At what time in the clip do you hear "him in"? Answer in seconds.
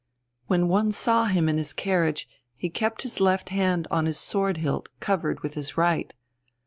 1.25-1.59